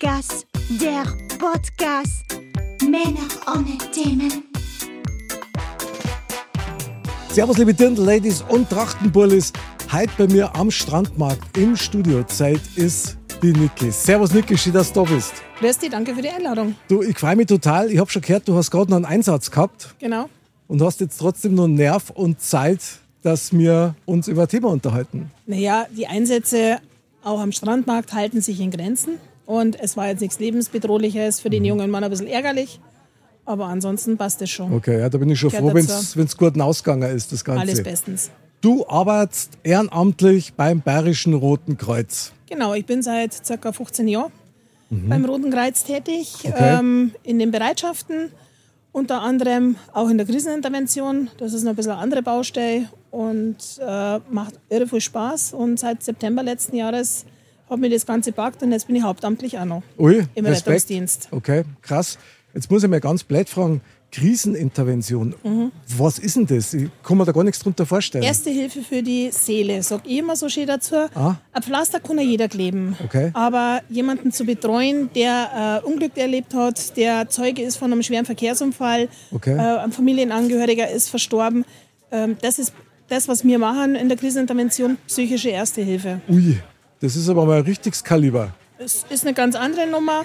[0.00, 0.46] Modcast,
[0.80, 1.02] der
[1.38, 2.24] Podcast.
[2.82, 4.44] Männer ohne Themen.
[7.30, 9.52] Servus, liebe Dirndl-Ladies und Trachtenbullis.
[9.90, 12.22] Heute bei mir am Strandmarkt im Studio.
[12.24, 13.90] Zeit ist die Niki.
[13.90, 15.32] Servus, Niki, schön, dass du da bist.
[15.58, 16.76] Grüß dich, danke für die Einladung.
[16.88, 17.90] Du, ich freue mich total.
[17.90, 20.28] Ich habe schon gehört, du hast gerade noch einen Einsatz gehabt Genau.
[20.68, 22.80] und hast jetzt trotzdem noch Nerv und Zeit,
[23.22, 25.32] dass wir uns über ein Thema unterhalten.
[25.46, 26.78] Naja, die Einsätze
[27.24, 29.18] auch am Strandmarkt halten sich in Grenzen.
[29.48, 31.40] Und es war jetzt nichts Lebensbedrohliches.
[31.40, 32.80] Für den jungen Mann ein bisschen ärgerlich.
[33.46, 34.74] Aber ansonsten passt es schon.
[34.74, 37.62] Okay, ja, da bin ich schon Gehört froh, wenn es gut ausgegangen ist, das Ganze.
[37.62, 38.30] Alles bestens.
[38.60, 42.32] Du arbeitest ehrenamtlich beim Bayerischen Roten Kreuz.
[42.46, 43.72] Genau, ich bin seit ca.
[43.72, 44.32] 15 Jahren
[44.90, 46.34] beim Roten Kreuz tätig.
[46.44, 46.50] Mhm.
[46.50, 46.78] Okay.
[46.78, 48.30] Ähm, in den Bereitschaften.
[48.92, 51.30] Unter anderem auch in der Krisenintervention.
[51.38, 55.54] Das ist noch ein bisschen eine andere Baustelle und äh, macht irre viel Spaß.
[55.54, 57.24] Und seit September letzten Jahres
[57.70, 59.82] hat mir das Ganze packt und jetzt bin ich hauptamtlich auch noch.
[59.98, 60.68] Ui, Im Respekt.
[60.68, 61.28] Rettungsdienst.
[61.30, 62.18] Okay, krass.
[62.54, 63.80] Jetzt muss ich mir ganz blöd fragen,
[64.10, 65.70] Krisenintervention, Mhm.
[65.98, 66.72] was ist denn das?
[66.72, 68.24] Ich kann mir da gar nichts drunter vorstellen.
[68.24, 70.94] Erste Hilfe für die Seele, sag ich immer so schön dazu.
[71.14, 71.36] Ah.
[71.52, 72.96] Ein Pflaster kann ja jeder kleben.
[73.04, 73.30] Okay.
[73.34, 78.24] Aber jemanden zu betreuen, der äh, Unglück erlebt hat, der Zeuge ist von einem schweren
[78.24, 79.56] Verkehrsunfall, Okay.
[79.56, 81.64] äh, ein Familienangehöriger ist verstorben,
[82.10, 82.72] ähm, das ist
[83.08, 86.20] das, was wir machen in der Krisenintervention, psychische Erste Hilfe.
[86.28, 86.58] Ui,
[87.00, 90.24] das ist aber mal ein richtiges Kaliber, Es ist eine ganz andere Nummer.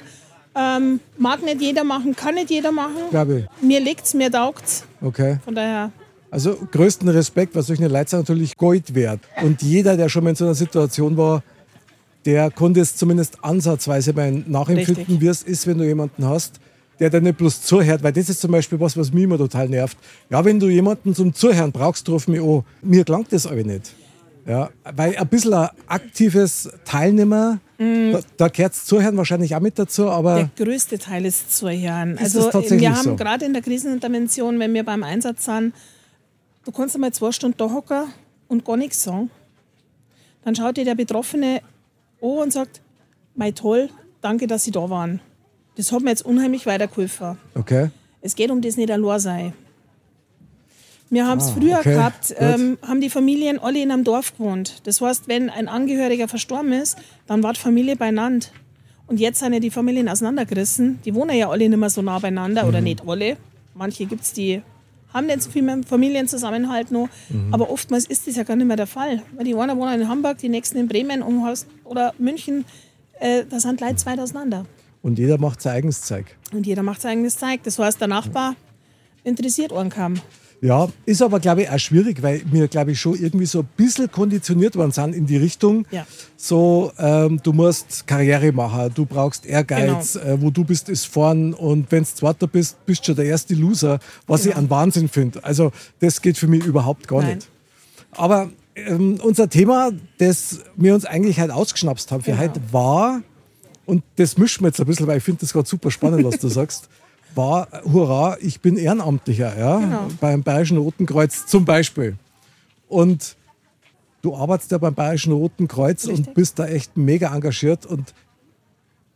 [0.55, 2.97] Ähm, mag nicht jeder machen, kann nicht jeder machen.
[3.11, 3.45] ich.
[3.63, 4.83] Mir liegt's, mir taugt's.
[5.01, 5.37] Okay.
[5.43, 5.91] Von daher
[6.29, 9.19] Also größten Respekt, was solche Leute sind natürlich Gold wert.
[9.41, 11.41] Und jeder, der schon mal in so einer Situation war,
[12.25, 16.59] der konnte es zumindest ansatzweise mal nachempfinden, wie es ist, wenn du jemanden hast,
[16.99, 19.67] der dir nicht bloß zuhört, weil das ist zum Beispiel was, was mich immer total
[19.67, 19.97] nervt.
[20.29, 22.63] Ja, wenn du jemanden zum Zuhören brauchst, ruf mich an.
[22.83, 23.93] Mir klangt das aber nicht.
[24.45, 30.09] Ja, weil ein bisschen ein aktives Teilnehmer, da, da gehört Zuhören wahrscheinlich auch mit dazu,
[30.09, 32.17] aber Der größte Teil ist Zuhören.
[32.17, 33.15] Also wir haben so?
[33.15, 35.73] gerade in der Krisenintervention, wenn wir beim Einsatz sind,
[36.65, 38.05] du kannst einmal zwei Stunden da hocken
[38.47, 39.29] und gar nichts sagen.
[40.43, 41.61] Dann schaut dir der Betroffene
[42.21, 42.81] an und sagt,
[43.35, 43.89] mei toll,
[44.21, 45.19] danke, dass Sie da waren.
[45.75, 47.37] Das hat mir jetzt unheimlich weitergeholfen.
[47.55, 47.89] okay.
[48.21, 49.53] Es geht um das nicht allein sein.
[51.13, 54.35] Wir haben es Ah, früher okay, gehabt, ähm, haben die Familien alle in einem Dorf
[54.37, 54.81] gewohnt.
[54.85, 56.97] Das heißt, wenn ein Angehöriger verstorben ist,
[57.27, 58.47] dann war die Familie beieinander.
[59.05, 60.99] Und jetzt sind ja die Familien auseinandergerissen.
[61.05, 62.69] Die wohnen ja alle nicht mehr so nah beieinander, Mhm.
[62.69, 63.37] oder nicht alle.
[63.75, 64.61] Manche gibt es, die
[65.13, 67.09] haben nicht so viel dem Familienzusammenhalt noch.
[67.29, 67.53] Mhm.
[67.53, 69.21] Aber oftmals ist das ja gar nicht mehr der Fall.
[69.35, 71.21] Weil die einen wohnen in Hamburg, die nächsten in Bremen
[71.83, 72.65] oder München.
[73.19, 74.65] Äh, da sind Leute weit auseinander.
[75.03, 76.25] Und jeder macht sein eigenes Zeug.
[76.53, 77.59] Und jeder macht sein eigenes Zeug.
[77.63, 78.55] Das heißt, der Nachbar
[79.23, 80.15] interessiert einen kaum.
[80.65, 83.67] Ja, ist aber, glaube ich, auch schwierig, weil wir, glaube ich, schon irgendwie so ein
[83.75, 86.05] bisschen konditioniert worden sind in die Richtung, Ja.
[86.37, 90.25] so, ähm, du musst Karriere machen, du brauchst Ehrgeiz, Genau.
[90.25, 93.25] äh, wo du bist, ist vorn und wenn du Zweiter bist, bist du schon der
[93.25, 94.59] erste Loser, was ich Genau.
[94.63, 95.43] an Wahnsinn finde.
[95.43, 97.35] Also das geht für mich überhaupt gar Nein.
[97.35, 97.49] nicht.
[98.11, 102.41] Aber ähm, unser Thema, das wir uns eigentlich halt ausgeschnapst haben für Genau.
[102.43, 103.21] heute, war,
[103.85, 106.37] und das mischen wir jetzt ein bisschen, weil ich finde das gerade super spannend, was
[106.39, 106.87] du sagst,
[107.35, 110.07] war, hurra, ich bin Ehrenamtlicher, ja, Genau.
[110.19, 112.15] beim Bayerischen Roten Kreuz zum Beispiel.
[112.87, 113.35] Und
[114.21, 116.33] du arbeitest ja beim Bayerischen Roten Kreuz und Richtig.
[116.33, 118.13] bist da echt mega engagiert und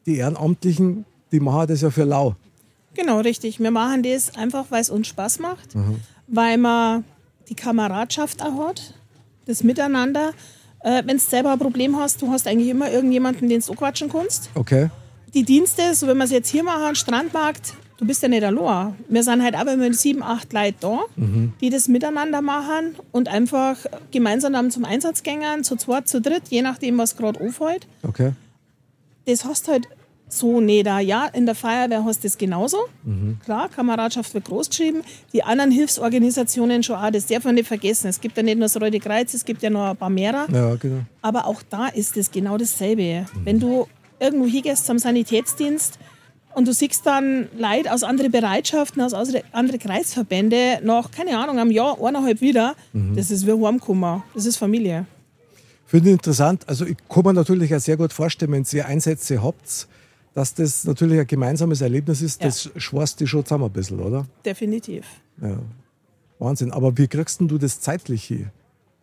[0.06, 2.36] die Ehrenamtlichen, die machen das ja für lau.
[2.94, 3.60] Genau, richtig.
[3.60, 5.70] Wir machen das einfach, weil es uns Spaß macht,
[6.28, 7.04] weil man
[7.50, 8.94] die Kameradschaft auch hat,
[9.46, 10.32] das Miteinander.
[10.82, 14.10] Äh, Wenn du selber ein Problem hast, du hast eigentlich immer irgendjemanden, den du quatschen
[14.10, 14.50] kannst.
[14.56, 14.90] Okay?
[15.34, 18.96] Die Dienste, so wenn wir es jetzt hier machen, Strandmarkt, du bist ja nicht allein.
[19.10, 21.00] Wir sind halt aber immer sieben, acht Leute da,
[21.62, 23.78] die das miteinander machen und einfach
[24.12, 27.88] gemeinsam dann zum Einsatz gehen, zu zweit, zu dritt, je nachdem, was gerade auffällt.
[28.04, 28.34] Okay.
[29.26, 29.88] das hast halt
[30.30, 31.00] so nicht da.
[31.00, 32.78] Ja, in der Feuerwehr hast du das genauso.
[33.46, 35.02] Klar, Kameradschaft wird groß geschrieben.
[35.32, 38.08] Die anderen Hilfsorganisationen schon auch, das darf man nicht vergessen.
[38.08, 40.46] Es gibt ja nicht nur das Rote Kreuz, es gibt ja noch ein paar mehr.
[40.52, 41.02] Ja, genau.
[41.22, 43.26] Aber auch da ist es genau dasselbe.
[43.44, 43.88] Wenn du
[44.20, 45.98] irgendwo hingehst zum Sanitätsdienst
[46.58, 51.70] und du siehst dann Leute aus anderen Bereitschaften, aus anderen Kreisverbände, nach, keine Ahnung, einem
[51.70, 54.24] Jahr, eineinhalb wieder, das ist wie Heimkommen.
[54.34, 55.06] Das ist Familie.
[55.86, 56.64] Finde ich interessant.
[56.68, 59.88] Also ich kann mir natürlich auch sehr gut vorstellen, wenn ihr Einsätze habt,
[60.34, 62.48] dass das natürlich ein gemeinsames Erlebnis ist, Ja.
[62.48, 64.26] das schwarzt dich schon zusammen ein bisschen, oder?
[64.44, 65.06] Definitiv.
[65.42, 65.58] Ja.
[66.40, 66.72] Wahnsinn.
[66.72, 68.52] Aber wie kriegst denn du das zeitlich hier?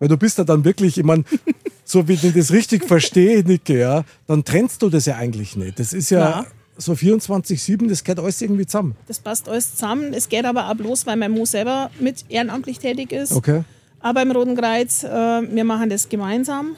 [0.00, 1.22] Weil du bist ja dann wirklich, ich meine,
[1.84, 5.78] so wie ich das richtig verstehe, Nicke, ja, dann trennst du das ja eigentlich nicht.
[5.78, 6.46] Das ist ja Ja.
[6.76, 8.96] So 24-7, das gehört alles irgendwie zusammen.
[9.06, 10.12] Das passt alles zusammen.
[10.12, 13.32] Es geht aber auch bloß, weil mein Mo selber mit ehrenamtlich tätig ist.
[13.32, 13.62] Okay.
[14.00, 16.76] Aber im Roten Kreuz, äh, wir machen das gemeinsam.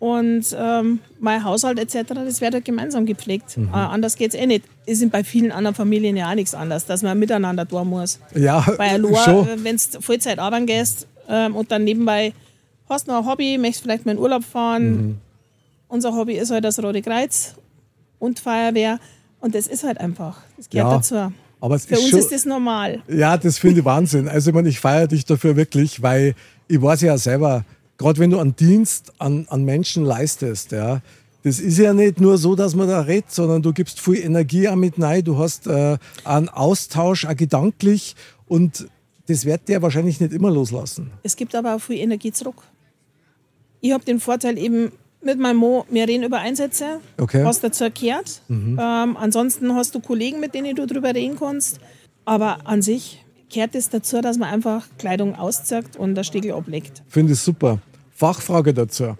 [0.00, 3.56] Und ähm, mein Haushalt etc., das wird halt gemeinsam gepflegt.
[3.58, 3.68] Mhm.
[3.68, 4.64] Äh, anders geht es eh nicht.
[4.86, 8.18] Ist bei vielen anderen Familien ja auch nichts anderes, dass man miteinander tun muss.
[8.34, 9.46] Ja, Bei Loa, schon.
[9.62, 12.32] wenn du Vollzeit arbeiten gehst ähm, und dann nebenbei
[12.88, 14.90] hast noch ein Hobby, möchtest vielleicht mal in Urlaub fahren.
[14.90, 15.18] Mhm.
[15.88, 17.54] Unser Hobby ist halt das Rote Kreuz
[18.18, 18.98] und Feuerwehr.
[19.40, 20.38] Und das ist halt einfach.
[20.56, 21.34] Das gehört Ja, dazu.
[21.60, 23.02] Aber Für uns schon, ist das normal.
[23.08, 24.28] Ja, das finde ich Wahnsinn.
[24.28, 26.34] Also ich, meine, ich feiere dich dafür wirklich, weil
[26.68, 27.64] ich weiß ja selber,
[27.98, 31.02] gerade wenn du einen Dienst an, an Menschen leistest, ja,
[31.42, 34.68] das ist ja nicht nur so, dass man da redet, sondern du gibst viel Energie
[34.68, 38.14] auch mit rein, du hast äh, einen Austausch, auch gedanklich
[38.46, 38.88] und
[39.26, 41.10] das wird der wahrscheinlich nicht immer loslassen.
[41.22, 42.62] Es gibt aber auch viel Energie zurück.
[43.80, 44.92] Ich habe den Vorteil eben
[45.22, 47.44] mit meinem Mo, wir reden über Einsätze, Okay.
[47.44, 48.42] hast dazu erklärt.
[48.48, 48.78] Ähm,
[49.16, 51.78] ansonsten hast du Kollegen, mit denen du drüber reden kannst.
[52.24, 57.02] Aber an sich kehrt es dazu, dass man einfach Kleidung auszieht und der Stiegel ablegt.
[57.08, 57.78] Finde ich super.
[58.14, 59.16] Fachfrage dazu.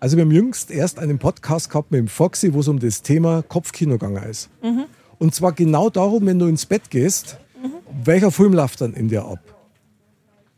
[0.00, 3.02] Also wir haben jüngst erst einen Podcast gehabt mit dem Foxy, wo es um das
[3.02, 4.48] Thema Kopfkino gegangen ist.
[5.18, 7.38] Und zwar genau darum, wenn du ins Bett gehst,
[8.04, 9.38] welcher Film läuft dann in dir ab?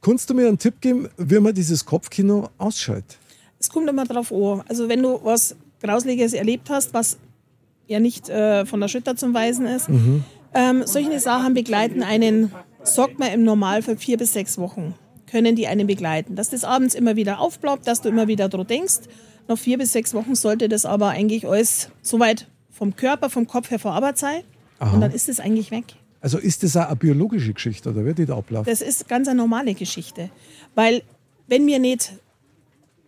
[0.02, 3.18] Kannst du mir einen Tipp geben, wie man dieses Kopfkino ausschaltet?
[3.58, 4.62] Es kommt immer drauf an.
[4.68, 7.18] Also wenn du was Grausliches erlebt hast, was
[7.86, 9.88] ja nicht äh, von der Schütter zum Weisen ist,
[10.54, 14.94] ähm, solche Sachen begleiten einen, sagt man im Normalfall vier bis sechs Wochen,
[15.30, 16.36] können die einen begleiten.
[16.36, 19.00] Dass das abends immer wieder aufploppt, dass du immer wieder dran denkst.
[19.48, 23.70] Nach vier bis sechs Wochen sollte das aber eigentlich alles soweit vom Körper, vom Kopf
[23.70, 24.42] her verarbeitet sein.
[24.80, 25.84] Und dann ist es eigentlich weg.
[26.20, 28.68] Also ist das auch eine biologische Geschichte oder wird die da ablaufen?
[28.68, 30.30] Das ist ganz eine normale Geschichte.
[30.74, 31.02] Weil,
[31.46, 32.12] wenn wir nicht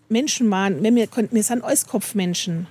[0.09, 2.67] Menschen waren, wir, kon- wir sind alles Kopfmenschen.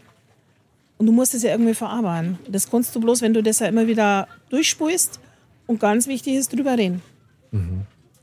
[0.98, 2.40] Und du musst es ja irgendwie verarbeiten.
[2.50, 5.20] Das kannst du bloß, wenn du das ja immer wieder durchspulst.
[5.68, 7.02] Und ganz wichtig ist, drüber reden.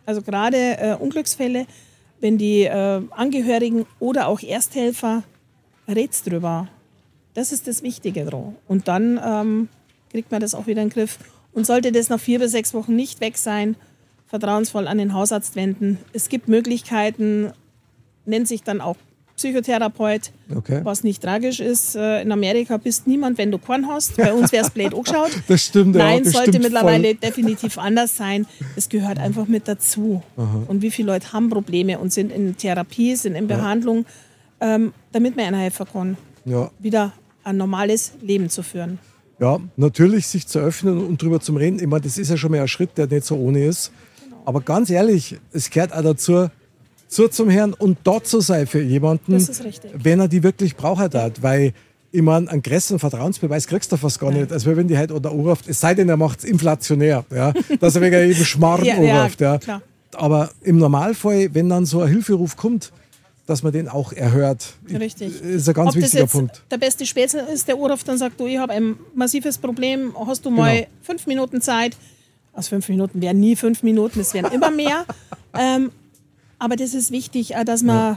[0.07, 1.67] Also gerade äh, Unglücksfälle,
[2.21, 5.23] wenn die äh, Angehörigen oder auch Ersthelfer
[5.87, 6.69] redst drüber.
[7.35, 8.57] Das ist das Wichtige dran.
[8.67, 9.69] Und dann ähm,
[10.11, 11.19] kriegt man das auch wieder in den Griff.
[11.53, 13.77] Und sollte das nach vier bis sechs Wochen nicht weg sein,
[14.27, 15.99] vertrauensvoll an den Hausarzt wenden.
[16.13, 17.53] Es gibt Möglichkeiten,
[18.27, 18.97] nennt sich dann auch
[19.37, 20.81] Psychotherapeut, Okay.
[20.85, 21.97] was nicht tragisch ist.
[21.97, 24.17] Äh, In Amerika bist niemand, wenn du Korn hast.
[24.17, 25.31] Bei uns wäre es blöd angeschaut.
[25.49, 27.15] Das stimmt, ja, Nein, das sollte mittlerweile voll.
[27.17, 28.47] definitiv anders sein.
[28.77, 30.23] Es gehört einfach mit dazu.
[30.69, 34.07] Und wie viele Leute haben Probleme und sind in Therapie, sind in Behandlung,
[34.61, 37.13] ähm, damit man einer helfen kann, Ja, wieder
[37.43, 38.99] ein normales Leben zu führen.
[39.41, 41.81] Ja, natürlich sich zu öffnen und drüber zu reden.
[41.81, 43.91] Ich meine, das ist ja schon mal ein Schritt, der nicht so ohne ist.
[44.45, 46.49] Aber ganz ehrlich, es gehört auch dazu,
[47.15, 49.63] zu zum Herrn und dort zu sein für jemanden, Das
[49.95, 51.43] wenn er die wirklich braucht hat.
[51.43, 51.73] Weil,
[52.13, 55.31] ich meine, einen größeren Vertrauensbeweis kriegst du fast gar nicht, als wenn die halt oder
[55.31, 55.69] anruft.
[55.69, 59.21] Es sei denn, er macht es inflationär, ja, dass er wegen eben Schmarrn Ja, ja,
[59.23, 59.41] anruft.
[59.41, 59.83] Ja, klar.
[60.15, 62.93] Aber im Normalfall, wenn dann so ein Hilferuf kommt,
[63.47, 64.75] dass man den auch erhört.
[64.89, 65.41] Richtig.
[65.43, 66.63] Ist ein ganz Ob das wichtiger jetzt Punkt.
[66.71, 70.45] der beste Spätzle ist, der anruft und sagt, du, ich habe ein massives Problem, hast
[70.47, 70.89] du mal Genau.
[71.03, 71.97] fünf Minuten Zeit?
[72.55, 75.05] Aus fünf Minuten wären nie fünf Minuten, es wären immer mehr.
[75.59, 75.91] ähm,
[76.65, 78.17] aber das ist wichtig, auch, dass man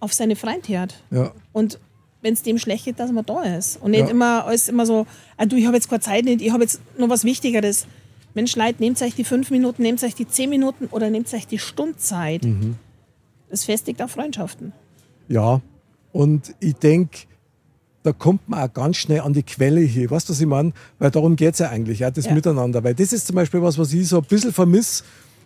[0.00, 0.94] auf seine Freund hört.
[1.10, 1.32] Ja.
[1.52, 1.78] Und
[2.22, 3.80] wenn es dem schlecht geht, dass man da ist.
[3.82, 4.08] Und nicht Ja.
[4.10, 5.06] immer alles immer so,
[5.36, 7.86] ah, du, ich habe jetzt keine Zeit nicht, ich habe jetzt noch was Wichtigeres.
[8.34, 11.46] Mensch, Leute, nehmt euch die fünf Minuten, nehmt euch die zehn Minuten oder nehmt euch
[11.46, 12.44] die Stundzeit.
[12.44, 12.76] Mhm.
[13.50, 14.72] Das festigt auch Freundschaften.
[15.28, 15.60] Ja,
[16.12, 17.18] und ich denke,
[18.04, 20.10] da kommt man auch ganz schnell an die Quelle hier.
[20.10, 20.72] Weißt du, was ich meine?
[20.98, 22.32] Weil darum geht es ja eigentlich, ja, das Ja.
[22.34, 22.82] Miteinander.
[22.82, 25.04] Weil das ist zum Beispiel was, was ich so ein bisschen vermisse,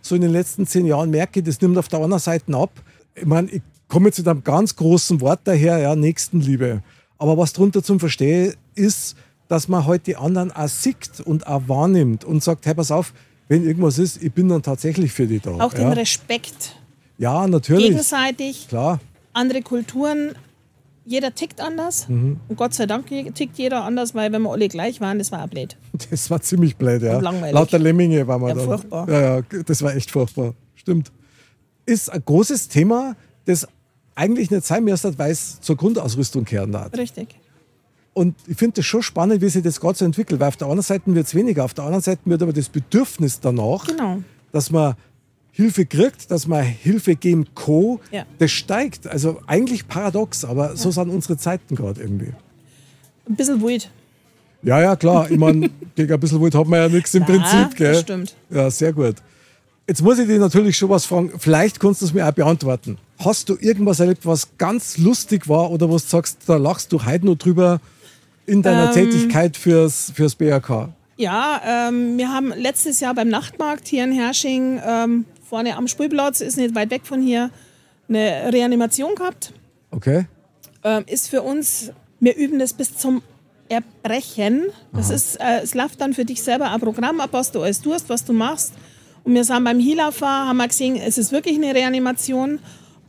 [0.09, 2.71] so in den letzten zehn Jahren merke, das nimmt auf der anderen Seite ab.
[3.15, 6.83] Ich meine, ich komme jetzt mit einem ganz großen Wort daher, ja, Nächstenliebe.
[7.19, 9.17] Aber was darunter zum Verstehen ist,
[9.49, 13.13] dass man halt die anderen auch sieht und auch wahrnimmt und sagt, hey, pass auf,
[13.49, 15.53] wenn irgendwas ist, ich bin dann tatsächlich für die da.
[15.53, 15.93] Auch den ja.
[15.93, 16.77] Respekt.
[17.17, 17.89] ja, natürlich.
[17.89, 19.01] Gegenseitig, Klar.
[19.33, 20.33] andere Kulturen,
[21.07, 22.09] jeder tickt anders.
[22.09, 22.41] Mhm.
[22.49, 25.45] Und Gott sei Dank tickt jeder anders, weil wenn wir alle gleich waren, das war
[25.45, 25.77] auch blöd.
[26.11, 27.17] Das war ziemlich blöd, ja.
[27.17, 27.55] Und langweilig.
[27.55, 28.65] Lauter Lemminge waren wir Ja, dann.
[28.67, 29.09] furchtbar.
[29.09, 30.55] Ja, ja, das war echt furchtbar.
[30.75, 31.11] Stimmt.
[31.87, 33.67] Ist ein großes Thema, das
[34.15, 36.97] eigentlich nicht sein müsste, weil es zur Grundausrüstung kehren hat.
[36.99, 37.37] Richtig.
[38.13, 40.69] Und ich finde das schon spannend, wie sich das gerade so entwickelt, weil auf der
[40.69, 44.19] einen Seite wird es weniger, auf der anderen Seite wird aber das Bedürfnis danach, Genau.
[44.53, 44.95] dass man
[45.57, 48.25] Hilfe kriegt, dass man Hilfe geben kann, Ja.
[48.39, 49.07] das steigt.
[49.07, 52.33] Also eigentlich paradox, aber so sind unsere Zeiten gerade irgendwie.
[53.27, 53.91] Ein bisschen wild.
[54.63, 55.31] Ja, ja, klar.
[55.31, 57.77] Ich meine, gegen ein bisschen Wut hat man ja nichts im Ja, Prinzip.
[57.77, 57.93] Gell?
[57.93, 58.35] das stimmt.
[58.51, 59.17] Ja, sehr gut.
[59.89, 61.31] Jetzt muss ich dich natürlich schon was fragen.
[61.39, 62.99] Vielleicht kannst du es mir auch beantworten.
[63.19, 67.03] Hast du irgendwas erlebt, was ganz lustig war oder was du sagst, da lachst du
[67.07, 67.81] heute noch drüber
[68.47, 68.93] in deiner Ähm.
[68.95, 70.91] Tätigkeit fürs, fürs BRK?
[71.17, 76.41] Ja, ähm, wir haben letztes Jahr beim Nachtmarkt hier in Hersching ähm, vorne am Spielplatz,
[76.41, 77.51] ist nicht weit weg von hier,
[78.09, 79.53] eine Reanimation gehabt.
[79.91, 80.27] Okay?
[80.85, 83.23] Ähm, ist für uns, wir üben das bis zum
[83.69, 84.63] Erbrechen.
[84.93, 87.81] Das ist, äh, es läuft dann für dich selber ein Programm ab, was du alles
[87.81, 88.73] tust, was du machst.
[89.25, 92.61] Und wir sind beim Healerfahr, haben wir gesehen, es ist wirklich eine Reanimation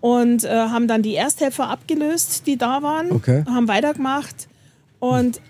[0.01, 3.43] und äh, haben dann die Ersthelfer abgelöst, die da waren, Okay.
[3.47, 4.47] haben weitergemacht
[4.99, 5.41] und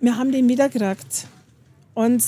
[0.00, 1.26] wir haben den wiedergekriegt.
[1.92, 2.22] Und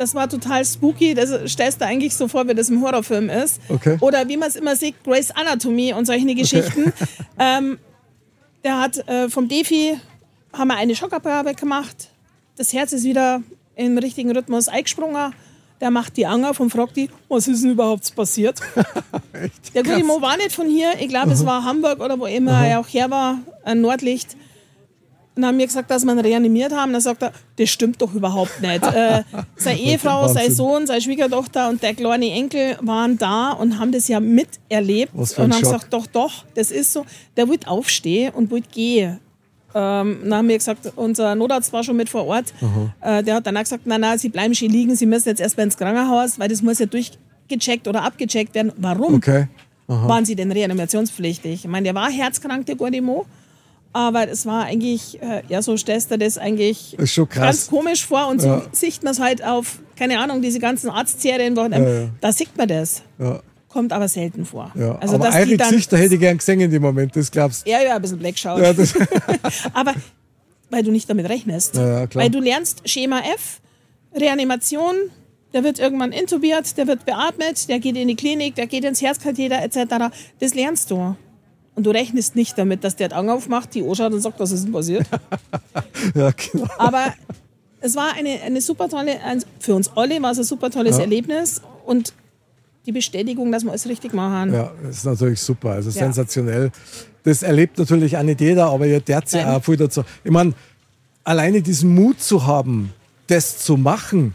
[0.00, 1.12] das war total spooky.
[1.12, 3.60] Das stellst du eigentlich so vor, wie das im Horrorfilm ist.
[3.68, 3.98] Okay.
[4.00, 6.90] Oder wie man es immer sieht, Grace Anatomy und solche Geschichten.
[7.38, 7.78] ähm,
[8.64, 9.98] der hat äh, vom Defi
[10.54, 12.08] haben wir eine Schockabgabe gemacht.
[12.56, 13.42] Das Herz ist wieder
[13.76, 15.34] im richtigen Rhythmus eingesprungen.
[15.82, 18.58] Der macht die Anger fragt die, was ist denn überhaupt passiert?
[19.74, 20.92] Der gute Mo war nicht von hier.
[20.98, 24.34] Ich glaube, es war Hamburg oder wo immer er auch her war, ein Nordlicht.
[25.36, 26.92] Und haben mir gesagt, dass wir ihn reanimiert haben.
[26.92, 28.82] Dann sagt er, das stimmt doch überhaupt nicht.
[28.94, 29.22] Äh,
[29.56, 30.50] seine Ehefrau, sein.
[30.52, 35.34] Sohn, seine Schwiegertochter und der kleine Enkel waren da und haben das ja miterlebt Was
[35.34, 35.72] für ein und haben Schock.
[35.72, 37.06] gesagt, doch, doch, das ist so.
[37.36, 39.20] Der wollte aufstehen und wollte gehen.
[39.72, 42.52] Ähm, dann haben wir gesagt, unser Notarzt war schon mit vor Ort.
[43.00, 45.40] Äh, der hat dann auch gesagt, nein, nein, Sie bleiben schon liegen, Sie müssen jetzt
[45.40, 48.72] erstmal ins Krankenhaus, weil das muss ja durchgecheckt oder abgecheckt werden.
[48.78, 49.14] Warum?
[49.14, 49.46] Okay.
[49.86, 51.64] waren sie denn reanimationspflichtig?
[51.64, 53.26] Ich meine, der war herzkrank, der Guardimo.
[53.92, 56.96] Aber es war eigentlich, äh, ja, so stellst du das eigentlich
[57.34, 58.28] ganz komisch vor.
[58.28, 58.62] Und so Ja.
[58.72, 62.08] sieht man es halt auf, keine Ahnung, diese ganzen Arztserien, ähm, Ja, ja.
[62.20, 63.02] da sieht man das.
[63.18, 64.70] Ja, Kommt aber selten vor.
[64.76, 64.96] ja.
[64.98, 67.70] Also, aber eure Gesichter hätte ich gern gesehen in dem Moment, das glaubst du.
[67.70, 68.60] Ja, ja, ein bisschen black schaut.
[68.60, 68.72] Ja,
[69.74, 69.94] Aber
[70.70, 71.74] weil du nicht damit rechnest.
[71.76, 72.24] Ja, ja, klar.
[72.24, 73.60] Weil du lernst Schema F,
[74.14, 74.94] Reanimation,
[75.52, 79.02] der wird irgendwann intubiert, der wird beatmet, der geht in die Klinik, der geht ins
[79.02, 80.12] Herzkatheter etc.
[80.38, 81.16] Das lernst du.
[81.80, 84.52] Und du rechnest nicht damit, dass der die Augen aufmacht, die anschaut und sagt, was
[84.52, 85.06] ist denn passiert.
[86.14, 86.66] ja, genau.
[86.76, 87.14] Aber
[87.80, 89.16] es war eine, eine super tolle,
[89.60, 91.04] für uns alle war es ein super tolles Ja.
[91.04, 92.12] Erlebnis und
[92.84, 94.52] die Bestätigung, dass wir alles richtig machen.
[94.52, 96.04] Ja, das ist natürlich super, also Ja.
[96.04, 96.70] sensationell.
[97.22, 100.02] Das erlebt natürlich auch nicht jeder, aber ihr derzt ja auch viel dazu.
[100.22, 100.52] Ich meine,
[101.24, 102.92] alleine diesen Mut zu haben,
[103.26, 104.34] das zu machen,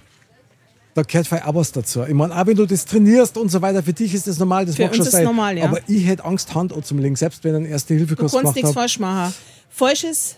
[0.95, 2.03] da gehört vielleicht auch was dazu.
[2.03, 4.65] Ich meine, auch wenn du das trainierst und so weiter, für dich ist das normal,
[4.65, 5.25] das Für mag schon uns ist sein.
[5.25, 5.65] normal, ja.
[5.65, 8.71] Aber ich hätte Angst, Hand anzulegen, selbst wenn ich einen Erste-Hilfe-Kurs Du kannst gemacht nichts
[8.71, 9.33] falsch machen.
[9.69, 10.37] Falsch ist,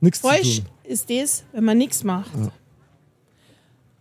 [0.00, 2.30] Nichts Falsch ist das, wenn man nichts macht.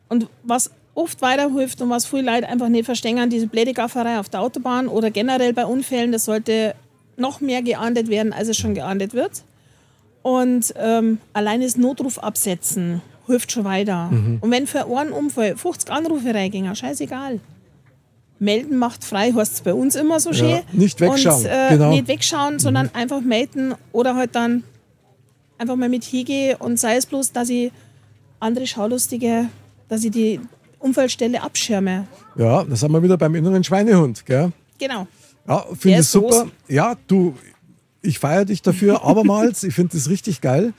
[0.10, 4.28] Und was oft weiterhilft und was viele Leute einfach nicht verstehen, diese blöde Gafferei auf
[4.28, 6.75] der Autobahn oder generell bei Unfällen, das sollte
[7.16, 9.46] noch mehr geahndet werden, als es schon geahndet wird.
[10.24, 14.10] Und ähm, allein das Notruf absetzen hilft schon weiter.
[14.12, 14.38] Mhm.
[14.41, 17.39] Und wenn für einen Unfall 50 Anrufe reingehen, scheißegal.
[18.38, 20.50] Melden macht frei, heißt es bei uns immer so schön.
[20.50, 21.89] Ja, nicht wegschauen, Und, äh, genau.
[21.91, 24.63] Nicht wegschauen, sondern einfach melden oder halt dann
[25.58, 27.72] einfach mal mit hingehe und sei es bloß, dass ich
[28.39, 29.48] andere Schaulustige,
[29.88, 30.39] dass ich die
[30.79, 32.08] Unfallstelle abschirme.
[32.36, 34.25] Ja, da sind wir wieder beim inneren Schweinehund.
[34.25, 34.51] Gell?
[34.77, 35.08] Genau.
[35.48, 36.27] Ja, finde ich super.
[36.44, 36.46] groß.
[36.67, 37.36] Ja, du,
[38.01, 39.63] ich feiere dich dafür abermals.
[39.63, 40.74] ich finde das richtig geil.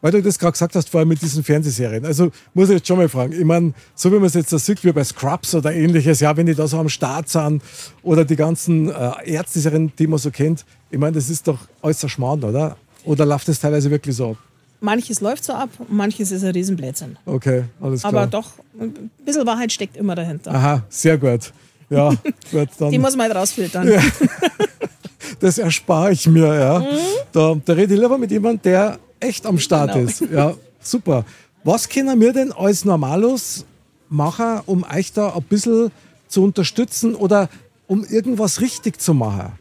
[0.00, 2.06] Weil du das gerade gesagt hast, vor allem mit diesen Fernsehserien.
[2.06, 3.32] Also muss ich jetzt schon mal fragen.
[3.32, 6.34] Ich meine, so wie man es jetzt da sieht, wie bei Scrubs oder ähnliches, ja,
[6.36, 7.62] wenn die da so am Start sind
[8.02, 12.08] oder die ganzen äh, Ärzteserien, die man so kennt, ich meine, das ist doch alles
[12.10, 12.76] Schmarrn, oder?
[13.04, 14.36] Oder läuft das teilweise wirklich so ab?
[14.80, 17.18] Manches läuft so ab, manches ist ein Riesenblödsinn.
[17.26, 18.14] Okay, alles klar.
[18.14, 20.54] Aber doch, ein bisschen Wahrheit steckt immer dahinter.
[20.54, 21.52] Aha, sehr gut.
[21.90, 22.10] Ja,
[22.50, 22.90] gut, dann.
[22.90, 23.90] Die muss man halt rausfiltern.
[25.40, 26.54] das erspare ich mir.
[26.54, 26.78] Ja.
[26.78, 26.84] Mhm.
[27.32, 30.08] Da, da rede ich lieber mit jemandem, der echt am Start Genau.
[30.08, 30.20] ist.
[30.20, 31.24] Ja, super.
[31.64, 33.64] Was können wir denn als Normalos
[34.08, 35.90] machen, um euch da ein bisschen
[36.28, 37.48] zu unterstützen oder
[37.86, 39.52] um irgendwas richtig zu machen?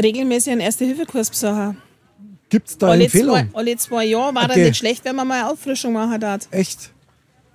[0.00, 1.78] Regelmäßig einen Erste-Hilfe-Kurs besuchen.
[2.48, 3.50] Gibt es da Alle zwei, Empfehlungen?
[3.54, 4.52] alle zwei Jahre war Okay.
[4.54, 6.46] dann nicht schlecht, wenn man mal eine Auffrischung machen darf.
[6.50, 6.90] Echt?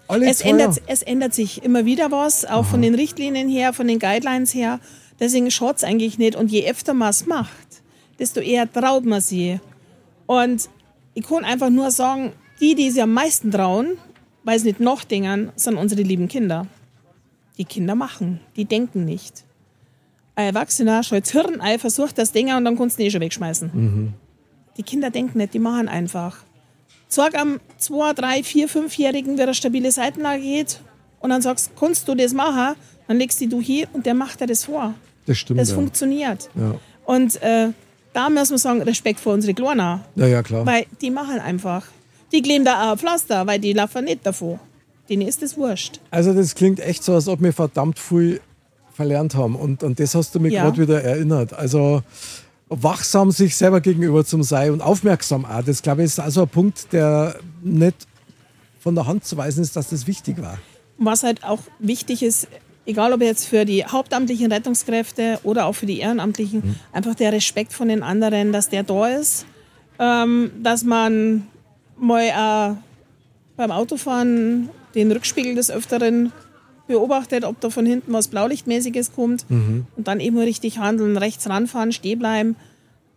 [0.07, 0.87] Alle Es zwei ändert, Jahre?
[0.87, 4.79] es ändert sich immer wieder was, auch von den Richtlinien her, von den Guidelines her.
[5.19, 6.35] Deswegen schaut es eigentlich nicht.
[6.35, 7.51] Und je öfter man es macht,
[8.19, 9.59] desto eher traut man sie.
[10.25, 10.67] Und
[11.13, 13.97] ich kann einfach nur sagen, die, die sich am meisten trauen,
[14.43, 16.67] weil sie nicht noch denken, sind unsere lieben Kinder.
[17.57, 19.43] Die Kinder machen, die denken nicht.
[20.35, 23.21] Ein Erwachsener schaut Hirn ein, versucht das Ding und dann kannst du ihn eh schon
[23.21, 24.13] wegschmeißen.
[24.77, 26.37] Die Kinder denken nicht, die machen einfach.
[27.07, 30.79] Zeig am 2, 3, 4, 5-Jährigen, wer eine stabile Seitenlage geht
[31.19, 32.75] und dann sagst, kannst du das machen?
[33.07, 34.93] Dann legst die du hier und der macht dir das vor.
[35.25, 35.59] Das stimmt.
[35.59, 35.75] Das ja.
[35.75, 36.49] funktioniert.
[36.55, 36.75] Ja.
[37.05, 37.69] Und äh,
[38.13, 40.01] da müssen wir sagen, Respekt vor unsere Kleiner.
[40.15, 40.65] ja, ja, klar.
[40.65, 41.85] Weil die machen einfach.
[42.31, 44.59] Die kleben da auch Pflaster, weil die laufen nicht davor.
[45.09, 45.99] Denen ist das wurscht.
[46.11, 48.39] Also das klingt echt so, als ob wir verdammt viel
[48.93, 49.55] verlernt haben.
[49.55, 50.63] Und, und das hast du mir Ja.
[50.63, 51.53] gerade wieder erinnert.
[51.53, 52.03] Also
[52.69, 55.63] wachsam sich selber gegenüber zum sein und aufmerksam auch.
[55.63, 58.07] Das glaube ich ist also ein Punkt, der nicht
[58.79, 60.57] von der Hand zu weisen ist, dass das wichtig war.
[60.97, 62.47] Was halt auch wichtig ist,
[62.85, 66.61] egal ob jetzt für die hauptamtlichen Rettungskräfte oder auch für die Ehrenamtlichen,
[66.91, 69.45] einfach der Respekt von den anderen, dass der da ist,
[69.99, 71.47] ähm, dass man
[71.97, 72.75] mal äh,
[73.55, 76.31] beim Autofahren den Rückspiegel des Öfteren
[76.87, 79.45] beobachtet, ob da von hinten was Blaulichtmäßiges kommt
[79.95, 82.55] und dann eben richtig handeln, rechts ranfahren, stehen bleiben.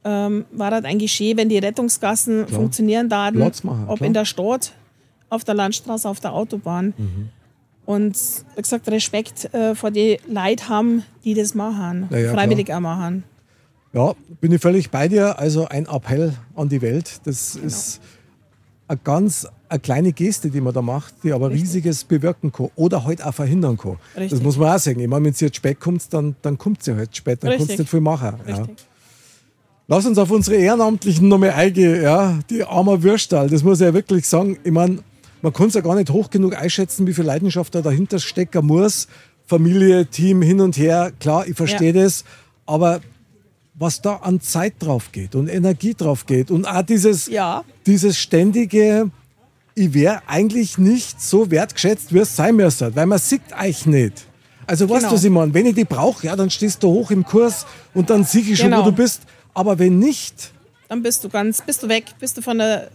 [0.04, 4.02] Ähm, war das ein Geschehen, wenn die Rettungsgassen funktionieren da, ob klar.
[4.02, 4.72] in der Stadt,
[5.30, 6.92] auf der Landstraße, auf der Autobahn.
[7.86, 8.16] Und
[8.56, 13.24] wie gesagt, Respekt äh, vor die Leute haben, die das machen, Ja, freiwillig auch machen.
[13.92, 15.38] Ja, bin ich völlig bei dir.
[15.38, 17.20] Also ein Appell an die Welt.
[17.24, 17.66] Das Genau.
[17.66, 18.00] ist
[18.88, 23.04] eine ganz eine kleine Geste, die man da macht, die aber Riesiges bewirken kann oder
[23.04, 23.96] halt auch verhindern kann.
[24.14, 24.42] Das Richtig.
[24.42, 25.00] muss man auch sagen.
[25.00, 27.42] Ich meine, wenn sie jetzt spät kommt, dann, dann kommt sie halt spät.
[27.42, 27.78] Dann kannst du Richtig.
[27.80, 28.34] nicht viel machen.
[28.46, 28.56] Ja.
[28.56, 28.76] Richtig.
[29.88, 32.02] Lass uns auf unsere Ehrenamtlichen nochmal eingehen.
[32.02, 32.38] Ja?
[32.48, 34.58] Die armer Würstal, das muss ich ja wirklich sagen.
[34.64, 34.98] Ich meine,
[35.44, 38.66] man kann es ja gar nicht hoch genug einschätzen, wie viel Leidenschaft da dahinter stecken
[38.66, 39.06] muss.
[39.46, 41.12] Familie, Team, hin und her.
[41.20, 42.24] Klar, ich verstehe das.
[42.64, 43.00] Aber
[43.74, 47.62] was da an Zeit drauf geht und Energie drauf geht und auch dieses, Ja.
[47.86, 49.10] dieses ständige,
[49.74, 54.24] ich wäre eigentlich nicht so wertgeschätzt, wie es sein müsste, weil man sieht euch nicht.
[54.66, 55.10] Also weißt Genau.
[55.10, 55.52] du, was ich meine?
[55.52, 58.56] Wenn ich die brauche, ja, dann stehst du hoch im Kurs und dann sehe ich
[58.58, 58.80] schon, Genau.
[58.80, 59.20] wo du bist.
[59.52, 60.53] Aber wenn nicht,
[60.94, 62.88] Dann bist du ganz, bist du weg, bist du von der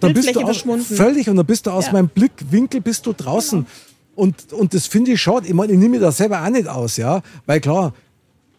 [0.00, 0.82] dann bist du aus, verschwunden.
[0.96, 1.92] völlig und dann bist du aus Ja.
[1.92, 3.64] meinem Blickwinkel bist du draußen.
[4.16, 5.46] Und, und das finde ich schade.
[5.46, 7.22] Ich meine, ich nehme mich da selber auch nicht aus, ja.
[7.46, 7.94] Weil klar,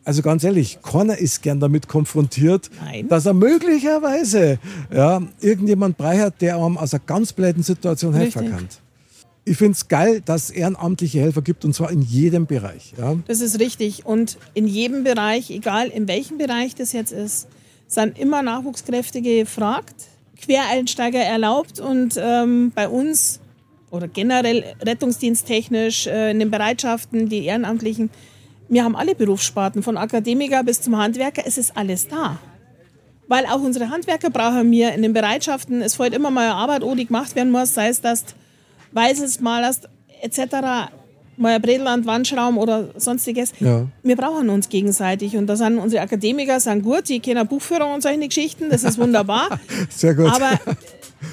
[0.05, 3.09] also ganz ehrlich, keiner ist gern damit konfrontiert, Nein.
[3.09, 4.59] dass er möglicherweise
[4.93, 8.57] ja, irgendjemand braucht, der einem aus einer ganz blöden Situation helfen Richtig.
[8.57, 8.67] kann.
[9.43, 12.93] Ich finde es geil, dass es ehrenamtliche Helfer gibt und zwar in jedem Bereich.
[12.97, 13.15] Ja.
[13.27, 14.05] Das ist richtig.
[14.05, 17.47] Und in jedem Bereich, egal in welchem Bereich das jetzt ist,
[17.89, 19.95] sind immer Nachwuchskräfte gefragt,
[20.39, 23.41] Quereinsteiger erlaubt und ähm, bei uns
[23.91, 28.09] oder generell rettungsdiensttechnisch äh, in den Bereitschaften, die Ehrenamtlichen,
[28.69, 32.37] wir haben alle Berufssparten, von Akademiker bis zum Handwerker, es ist alles da.
[33.27, 36.93] Weil auch unsere Handwerker brauchen wir in den Bereitschaften, es fällt immer mal Arbeit, oh,
[36.93, 38.33] die gemacht werden muss, sei es, dass du
[38.91, 39.89] weißes malerst,
[40.21, 40.91] etc.,
[41.39, 43.53] mal ein Bredel an die Wand schrauben oder sonstiges.
[43.59, 43.87] Ja.
[44.03, 48.03] Wir brauchen uns gegenseitig und da sind unsere Akademiker sind gut, die kennen Buchführung und
[48.03, 49.59] solche Geschichten, das ist wunderbar.
[49.89, 50.27] Sehr gut.
[50.27, 50.59] Aber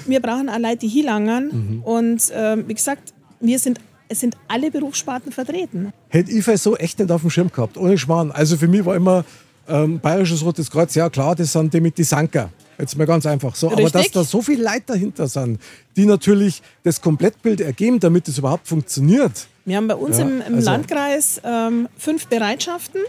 [0.05, 4.35] wir brauchen auch Leute, die hier langern und ähm, wie gesagt, wir sind, es sind
[4.47, 5.91] alle Berufssparten vertreten.
[6.09, 8.31] Hätte ich vielleicht so echt nicht auf dem Schirm gehabt, ohne Schmarrn.
[8.31, 9.25] Also für mich war immer
[9.67, 12.49] ähm, Bayerisches Rotes Kreuz, ja klar, das sind die mit die Sanker.
[12.79, 13.67] Jetzt mal ganz einfach so.
[13.71, 14.11] Aber dass Richtig.
[14.13, 15.59] da so viele Leute dahinter sind,
[15.95, 19.47] die natürlich das Komplettbild ergeben, damit es überhaupt funktioniert.
[19.65, 23.01] Wir haben bei uns Ja, im, im also- Landkreis ähm, fünf Bereitschaften.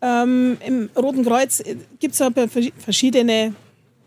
[0.00, 1.60] Ähm, Im Roten Kreuz
[1.98, 2.22] gibt es
[2.78, 3.52] verschiedene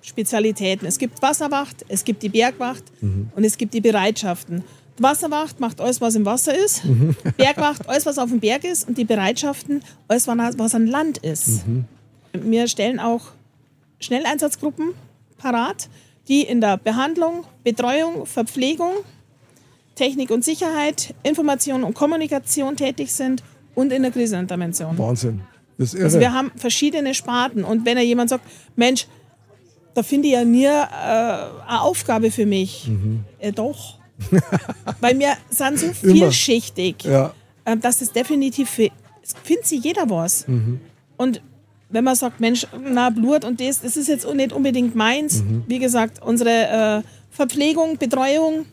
[0.02, 0.88] Spezialitäten.
[0.88, 4.64] Es gibt Wasserwacht, es gibt die Bergwacht und es gibt die Bereitschaften.
[5.00, 6.84] Die Wasserwacht macht alles, was im Wasser ist.
[7.38, 8.88] Bergwacht, alles, was auf dem Berg ist.
[8.88, 11.62] Und die Bereitschaften, alles, was an Land ist.
[12.34, 13.22] Wir stellen auch
[14.00, 14.94] Schnelleinsatzgruppen
[15.38, 15.90] parat,
[16.28, 18.92] die in der Behandlung, Betreuung, Verpflegung,
[19.96, 23.44] Technik und Sicherheit, Information und Kommunikation tätig sind
[23.76, 24.98] und in der Krisenintervention.
[24.98, 25.42] Wahnsinn.
[25.78, 26.04] Das ist.
[26.04, 29.08] Also wir haben verschiedene Sparten und wenn ja jemand sagt, Mensch,
[29.94, 32.90] da finde ich ja nie äh, eine Aufgabe für mich.
[33.40, 34.00] Äh, doch.
[35.00, 37.34] Weil wir sind so vielschichtig, ja.
[37.66, 40.46] äh, dass es definitiv findet sich jeder was.
[41.18, 41.42] Und
[41.90, 45.44] wenn man sagt, Mensch, na, Blut und das, das ist jetzt nicht unbedingt meins.
[45.68, 48.66] Wie gesagt, unsere äh, Verpflegung, Betreuung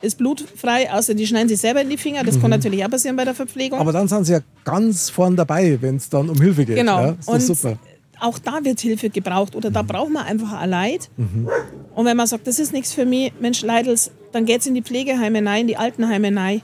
[0.00, 2.22] ist blutfrei, außer die schneiden sich selber in die Finger.
[2.24, 3.78] Das kann natürlich auch passieren bei der Verpflegung.
[3.78, 6.76] Aber dann sind sie ja ganz vorn dabei, wenn es dann um Hilfe geht.
[6.76, 7.00] Genau.
[7.00, 7.78] Ja, ist und super.
[8.20, 11.08] auch da wird Hilfe gebraucht oder da braucht man einfach ein Leid.
[11.94, 14.74] Und wenn man sagt, das ist nichts für mich, Mensch, Leidels, dann geht es in
[14.74, 16.62] die Pflegeheime rein, in die Altenheime rein,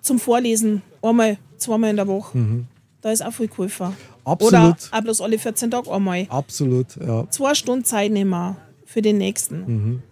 [0.00, 2.64] zum Vorlesen, einmal, zweimal in der Woche.
[3.02, 3.94] Da ist auch viel geholfen.
[4.24, 4.54] Absolut.
[4.54, 6.26] Oder auch bloß alle 14 Tage einmal.
[6.30, 7.28] Absolut, ja.
[7.28, 10.02] Zwei Stunden Zeit nehmen für den nächsten.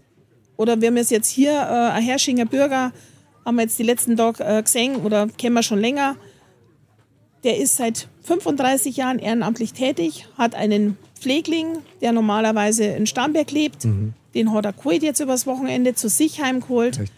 [0.59, 2.93] Oder wir haben es jetzt hier, äh, ein Herschinger Bürger,
[3.47, 6.17] haben wir jetzt die letzten Tage äh, gesehen oder kennen wir schon länger.
[7.45, 13.87] Der ist seit 35 Jahren ehrenamtlich tätig, hat einen Pflegling, der normalerweise in Starnberg lebt.
[14.35, 16.99] Den hat er geholt jetzt übers Wochenende, zu sich heimgeholt.
[17.01, 17.13] Echt.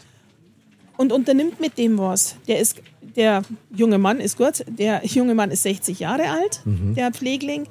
[0.97, 2.35] und unternimmt mit dem was.
[2.47, 2.79] Der, ist,
[3.15, 3.41] der
[3.75, 6.61] junge Mann ist gut, der junge Mann ist 60 Jahre alt,
[6.95, 7.65] der Pflegling,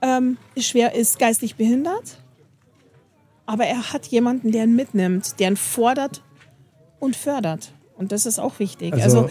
[0.00, 2.16] ähm, ist schwer, ist geistig behindert,
[3.46, 6.22] aber er hat jemanden, der ihn mitnimmt, der ihn fordert
[6.98, 7.72] und fördert.
[7.98, 8.94] Und das ist auch wichtig.
[8.94, 9.30] Also- Also,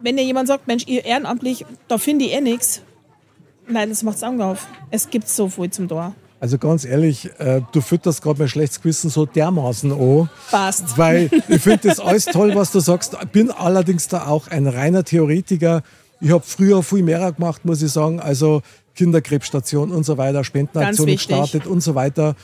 [0.00, 2.82] wenn dir jemand sagt, Mensch, ihr ehrenamtlich, da finde ich eh nichts,
[3.66, 4.66] nein, das macht's Augen auf.
[4.90, 6.14] Es gibt so viel zum Tor.
[6.40, 10.30] Also ganz ehrlich, äh, du fütterst gerade mein schlechtes Gewissen so dermaßen an.
[10.50, 10.96] Passt.
[10.96, 13.16] Weil ich finde das alles toll, was du sagst.
[13.32, 15.82] Bin allerdings da auch ein reiner Theoretiker.
[16.20, 18.20] Ich habe früher viel mehr gemacht, muss ich sagen.
[18.20, 18.62] Also
[18.94, 22.36] Kinderkrebsstation und so weiter, Spendenaktionen gestartet und so weiter.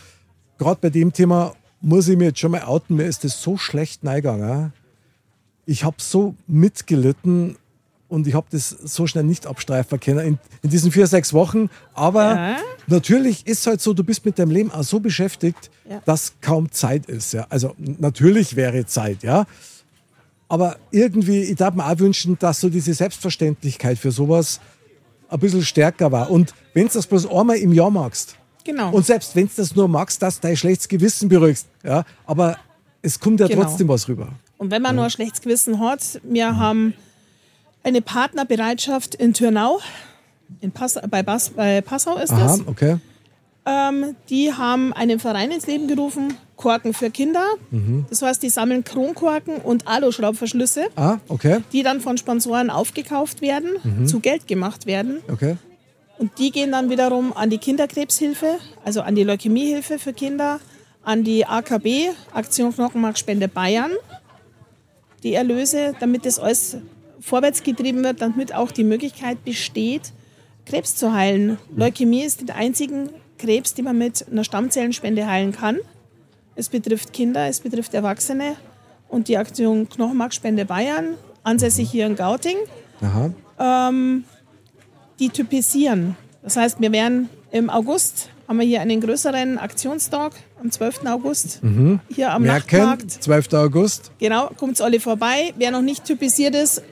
[0.58, 2.96] Gerade bei dem Thema muss ich mir jetzt schon mal outen.
[2.96, 4.72] Mir ist das so schlecht eingegangen.
[5.66, 7.56] Ich habe so mitgelitten
[8.14, 11.68] und ich habe das so schnell nicht abstreifen können in, in diesen vier, sechs Wochen.
[11.94, 12.56] Aber Ja.
[12.86, 16.00] natürlich ist halt so, du bist mit deinem Leben auch so beschäftigt, Ja.
[16.04, 17.32] dass kaum Zeit ist.
[17.32, 17.46] Ja.
[17.50, 19.44] Also natürlich wäre Zeit, ja.
[20.48, 24.60] Aber irgendwie, ich darf mir auch wünschen, dass so diese Selbstverständlichkeit für sowas
[25.28, 26.30] ein bisschen stärker war.
[26.30, 28.90] Und wenn du das bloß einmal im Jahr magst, Genau.
[28.92, 32.56] und selbst wenn du das nur magst, dass dein schlechtes Gewissen beruhigst, ja, aber
[33.02, 33.62] es kommt ja Genau.
[33.64, 34.28] trotzdem was rüber.
[34.58, 36.94] Und wenn man nur ein schlechtes Gewissen hat, wir haben
[37.84, 39.78] eine Partnerbereitschaft in Türnau,
[40.60, 42.66] in Pass, bei, Bas, bei Passau ist Aha, das.
[42.66, 42.96] okay.
[43.66, 47.44] Ähm, die haben einen Verein ins Leben gerufen, Korken für Kinder.
[47.70, 48.04] Mhm.
[48.10, 53.70] Das heißt, die sammeln Kronkorken und Aluschraubverschlüsse, Ah, okay, die dann von Sponsoren aufgekauft werden,
[53.82, 54.06] Mhm.
[54.06, 55.20] zu Geld gemacht werden.
[55.32, 55.56] okay.
[56.18, 60.60] Und die gehen dann wiederum an die Kinderkrebshilfe, also an die Leukämiehilfe für Kinder,
[61.02, 63.90] an die AKB, Aktion Knochenmarkspende Bayern,
[65.22, 66.76] die Erlöse, damit das alles
[67.24, 70.12] vorwärts getrieben wird, damit auch die Möglichkeit besteht,
[70.66, 71.58] Krebs zu heilen.
[71.74, 73.08] Leukämie ist der einzige
[73.38, 75.78] Krebs, den man mit einer Stammzellenspende heilen kann.
[76.54, 78.56] Es betrifft Kinder, es betrifft Erwachsene
[79.08, 82.56] und die Aktion Knochenmarkspende Bayern, ansässig hier in Gauting
[83.00, 83.90] Aha.
[85.18, 86.16] die typisieren.
[86.42, 91.06] Das heißt, wir werden im August, haben wir hier einen größeren Aktionstag, am 12.
[91.06, 91.60] August,
[92.08, 93.10] hier am Merken, Nachtmarkt.
[93.10, 93.52] 12.
[93.54, 94.12] August.
[94.18, 95.52] Genau, kommt alle vorbei.
[95.56, 96.82] Wer noch nicht typisiert ist,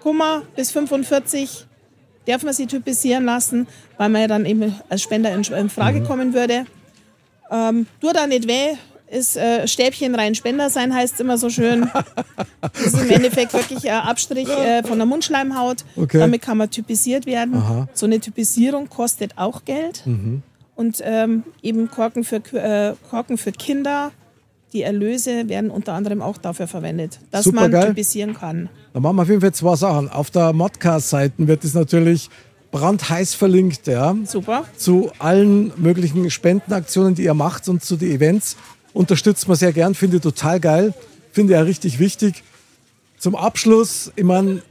[0.00, 1.66] Kummer bis 45
[2.26, 6.34] darf man sie typisieren lassen, weil man ja dann eben als Spender in, Frage kommen
[6.34, 6.66] würde.
[7.50, 8.76] Ähm, tut da nicht weh,
[9.10, 11.90] ist äh, Stäbchen rein Spender sein, heißt immer so schön.
[12.60, 15.84] Das ist im Endeffekt wirklich ein Abstrich äh, von der Mundschleimhaut.
[15.96, 16.18] Okay.
[16.18, 17.54] Damit kann man typisiert werden.
[17.54, 17.88] Aha.
[17.94, 20.02] So eine Typisierung kostet auch Geld.
[20.74, 24.12] Und ähm, eben Korken für, äh, Korken für Kinder,
[24.72, 27.88] die Erlöse werden unter anderem auch dafür verwendet, dass man Supergeil.
[27.88, 28.68] typisieren kann.
[28.92, 30.08] Da machen wir auf jeden Fall zwei Sachen.
[30.10, 32.28] Auf der Modcast-Seite wird es natürlich
[32.70, 34.14] brandheiß verlinkt, ja.
[34.24, 34.64] Super.
[34.76, 38.56] zu allen möglichen Spendenaktionen, die ihr macht und zu den Events.
[38.92, 40.92] Unterstützt man sehr gern, finde ich total geil,
[41.32, 42.42] finde ich auch richtig wichtig.
[43.18, 44.62] Zum Abschluss, ich meine,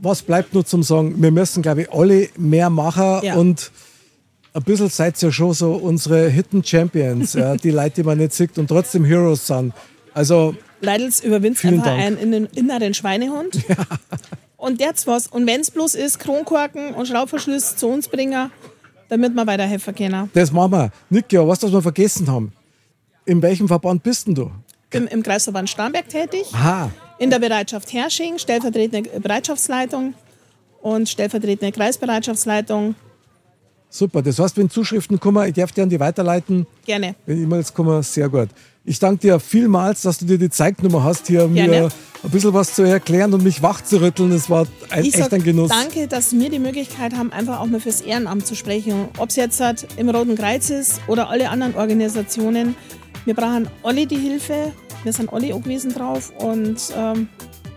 [0.00, 1.14] was bleibt nur zum Sagen?
[1.22, 3.36] Wir müssen, glaube ich, alle mehr machen Ja.
[3.36, 3.70] und
[4.56, 8.18] ein bisschen seid ihr ja schon so unsere Hidden Champions, ja, die Leute, die man
[8.18, 9.72] nicht sieht und trotzdem Heroes sind.
[10.14, 12.00] Also, Leidels überwindet einfach Dank.
[12.00, 13.58] einen innen- inneren Schweinehund.
[14.58, 15.26] Und jetzt was.
[15.26, 18.50] Und wenn es bloß ist, Kronkorken und Schraubverschluss zu uns bringen,
[19.10, 20.30] damit wir weiterhelfen können.
[20.32, 20.90] das machen wir.
[21.10, 22.52] Niki, was das wir vergessen haben.
[23.26, 24.50] In welchem Verband bist denn du?
[24.90, 30.14] Im, Im Kreisverband Starnberg tätig, Aha, in der Bereitschaft Hersching, stellvertretende Bereitschaftsleitung
[30.80, 32.94] und stellvertretende Kreisbereitschaftsleitung.
[33.90, 34.22] Super.
[34.22, 36.66] Das heißt, wenn Zuschriften kommen, ich darf dir an die weiterleiten.
[36.84, 37.14] Gerne.
[37.26, 38.48] Wenn E-Mails kommen, sehr gut.
[38.84, 41.88] Ich danke dir vielmals, dass du dir die Zeit genommen hast, hier mir Gerne.
[42.22, 44.30] ein bisschen was zu erklären und mich wach zu rütteln.
[44.30, 45.70] Es war ein, Ich echt sag ein Genuss.
[45.70, 49.08] danke, dass wir die Möglichkeit haben, einfach auch mal fürs Ehrenamt zu sprechen.
[49.18, 52.76] Ob es jetzt halt im Roten Kreuz ist oder alle anderen Organisationen.
[53.24, 54.72] Wir brauchen alle die Hilfe.
[55.02, 57.28] Wir sind alle angewiesen drauf und ähm,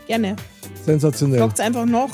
[0.05, 0.35] gerne.
[0.85, 1.39] Sensationell.
[1.39, 2.09] Fragt einfach noch.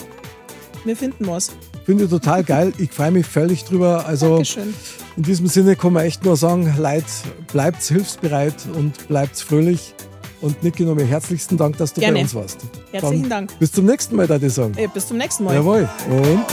[0.86, 1.52] Wir finden was.
[1.86, 2.74] Finde ich total geil.
[2.80, 4.06] Ich freue mich völlig drüber.
[4.08, 4.74] Also Dankeschön.
[5.18, 7.06] in diesem Sinne kann man echt nur sagen, Leute,
[7.52, 9.94] bleibt hilfsbereit und bleibt fröhlich.
[10.42, 12.16] Und Niki, nochmal herzlichsten Dank, dass du Gerne.
[12.16, 12.60] bei uns warst.
[12.92, 13.58] Herzlichen Dank.
[13.60, 14.74] Bis zum nächsten Mal, da ich sagen.
[14.78, 15.56] Äh, bis zum nächsten Mal.
[15.56, 15.88] Jawohl.
[16.10, 16.46] Und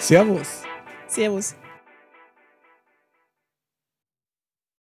[0.00, 0.48] Servus.
[1.08, 1.54] Servus.